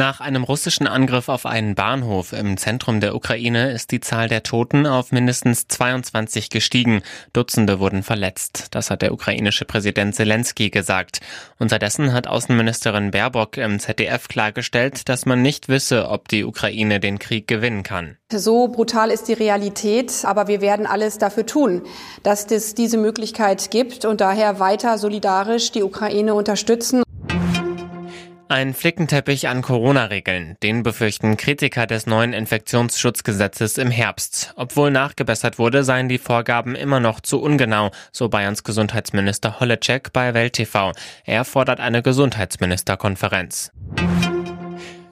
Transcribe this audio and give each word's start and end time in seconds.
Nach 0.00 0.20
einem 0.20 0.44
russischen 0.44 0.86
Angriff 0.86 1.28
auf 1.28 1.44
einen 1.44 1.74
Bahnhof 1.74 2.32
im 2.32 2.56
Zentrum 2.56 3.00
der 3.00 3.14
Ukraine 3.14 3.70
ist 3.70 3.90
die 3.90 4.00
Zahl 4.00 4.28
der 4.28 4.42
Toten 4.42 4.86
auf 4.86 5.12
mindestens 5.12 5.68
22 5.68 6.48
gestiegen. 6.48 7.02
Dutzende 7.34 7.80
wurden 7.80 8.02
verletzt. 8.02 8.68
Das 8.70 8.88
hat 8.88 9.02
der 9.02 9.12
ukrainische 9.12 9.66
Präsident 9.66 10.14
Zelensky 10.14 10.70
gesagt. 10.70 11.20
Unterdessen 11.58 12.14
hat 12.14 12.26
Außenministerin 12.28 13.10
Baerbock 13.10 13.58
im 13.58 13.78
ZDF 13.78 14.28
klargestellt, 14.28 15.06
dass 15.10 15.26
man 15.26 15.42
nicht 15.42 15.68
wisse, 15.68 16.08
ob 16.08 16.28
die 16.28 16.44
Ukraine 16.44 16.98
den 16.98 17.18
Krieg 17.18 17.46
gewinnen 17.46 17.82
kann. 17.82 18.16
So 18.32 18.68
brutal 18.68 19.10
ist 19.10 19.28
die 19.28 19.34
Realität, 19.34 20.24
aber 20.24 20.48
wir 20.48 20.62
werden 20.62 20.86
alles 20.86 21.18
dafür 21.18 21.44
tun, 21.44 21.82
dass 22.22 22.50
es 22.50 22.74
diese 22.74 22.96
Möglichkeit 22.96 23.70
gibt 23.70 24.06
und 24.06 24.22
daher 24.22 24.60
weiter 24.60 24.96
solidarisch 24.96 25.72
die 25.72 25.82
Ukraine 25.82 26.32
unterstützen. 26.32 27.02
Ein 28.50 28.74
Flickenteppich 28.74 29.46
an 29.46 29.62
Corona-Regeln, 29.62 30.56
den 30.60 30.82
befürchten 30.82 31.36
Kritiker 31.36 31.86
des 31.86 32.08
neuen 32.08 32.32
Infektionsschutzgesetzes 32.32 33.78
im 33.78 33.92
Herbst. 33.92 34.52
Obwohl 34.56 34.90
nachgebessert 34.90 35.60
wurde, 35.60 35.84
seien 35.84 36.08
die 36.08 36.18
Vorgaben 36.18 36.74
immer 36.74 36.98
noch 36.98 37.20
zu 37.20 37.40
ungenau, 37.40 37.92
so 38.10 38.28
Bayerns 38.28 38.64
Gesundheitsminister 38.64 39.60
Holleczek 39.60 40.12
bei 40.12 40.34
Welt 40.34 40.54
TV. 40.54 40.90
Er 41.24 41.44
fordert 41.44 41.78
eine 41.78 42.02
Gesundheitsministerkonferenz. 42.02 43.70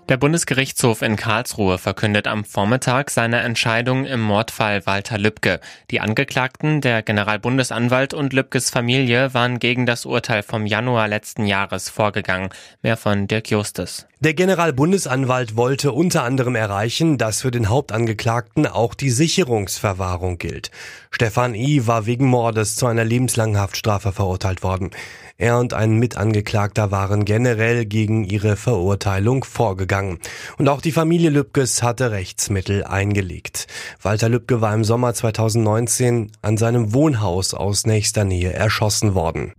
Der 0.08 0.16
Bundesgerichtshof 0.16 1.02
in 1.02 1.16
Karlsruhe 1.16 1.76
verkündet 1.76 2.26
am 2.28 2.46
Vormittag 2.46 3.10
seine 3.10 3.40
Entscheidung 3.40 4.06
im 4.06 4.22
Mordfall 4.22 4.86
Walter 4.86 5.18
Lübcke. 5.18 5.60
Die 5.90 6.00
Angeklagten, 6.00 6.80
der 6.80 7.02
Generalbundesanwalt 7.02 8.14
und 8.14 8.33
Lübkes 8.33 8.70
Familie, 8.70 9.34
waren 9.34 9.58
gegen 9.58 9.84
das 9.84 10.06
Urteil 10.06 10.42
vom 10.42 10.64
Januar 10.64 11.08
letzten 11.08 11.44
Jahres 11.44 11.91
vorgegangen. 11.91 12.48
Mehr 12.80 12.96
von 12.96 13.27
Dirk 13.27 13.50
Justus. 13.50 14.06
Der 14.20 14.33
Generalbundesanwalt 14.33 15.56
wollte 15.56 15.92
unter 15.92 16.24
anderem 16.24 16.55
erreichen, 16.55 17.18
dass 17.18 17.42
für 17.42 17.50
den 17.50 17.68
Hauptangeklagten 17.68 18.66
auch 18.66 18.94
die 18.94 19.11
Sicherungsverwahrung 19.11 20.38
gilt. 20.38 20.70
Stefan 21.11 21.55
I. 21.55 21.86
war 21.86 22.06
wegen 22.06 22.27
Mordes 22.27 22.77
zu 22.77 22.86
einer 22.86 23.05
lebenslangen 23.05 23.58
Haftstrafe 23.58 24.12
verurteilt 24.12 24.62
worden. 24.62 24.90
Er 25.36 25.58
und 25.58 25.72
ein 25.72 25.98
Mitangeklagter 25.98 26.90
waren 26.90 27.24
generell 27.24 27.84
gegen 27.84 28.24
ihre 28.24 28.56
Verurteilung 28.56 29.44
vorgegangen. 29.44 29.97
Und 30.58 30.68
auch 30.68 30.80
die 30.80 30.92
Familie 30.92 31.30
Lübkes 31.30 31.82
hatte 31.82 32.10
Rechtsmittel 32.10 32.84
eingelegt. 32.84 33.66
Walter 34.02 34.28
Lübke 34.28 34.60
war 34.60 34.74
im 34.74 34.84
Sommer 34.84 35.14
2019 35.14 36.32
an 36.42 36.56
seinem 36.56 36.92
Wohnhaus 36.94 37.55
aus 37.55 37.86
nächster 37.86 38.24
Nähe 38.24 38.52
erschossen 38.52 39.14
worden. 39.14 39.52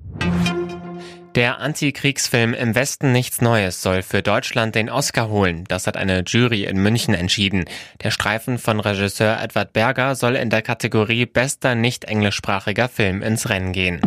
Der 1.35 1.59
Antikriegsfilm 1.59 2.53
Im 2.53 2.73
Westen 2.73 3.11
nichts 3.11 3.39
Neues 3.39 3.81
soll 3.81 4.01
für 4.01 4.23
Deutschland 4.23 4.73
den 4.73 4.89
Oscar 4.89 5.29
holen. 5.29 5.63
Das 5.67 5.85
hat 5.85 5.95
eine 5.95 6.23
Jury 6.25 6.65
in 6.65 6.81
München 6.81 7.13
entschieden. 7.13 7.65
Der 8.01 8.09
Streifen 8.09 8.57
von 8.57 8.79
Regisseur 8.79 9.39
Edward 9.39 9.71
Berger 9.71 10.15
soll 10.15 10.35
in 10.35 10.49
der 10.49 10.63
Kategorie 10.63 11.27
bester 11.27 11.75
nicht 11.75 12.05
englischsprachiger 12.05 12.89
Film 12.89 13.21
ins 13.21 13.47
Rennen 13.47 13.73
gehen. 13.73 14.01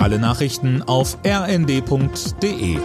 Alle 0.00 0.18
Nachrichten 0.18 0.82
auf 0.82 1.16
rnd.de 1.24 2.78